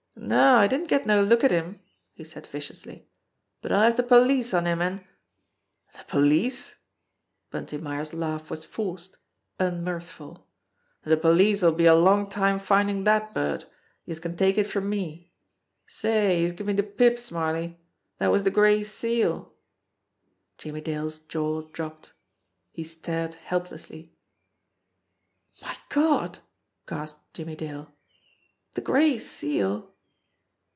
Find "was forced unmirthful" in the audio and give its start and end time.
8.51-10.45